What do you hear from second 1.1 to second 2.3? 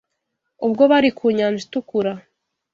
ku nyanja Itukura.